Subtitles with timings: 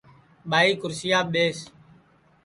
[0.49, 1.57] ٻائی کُرسیاپ ٻیس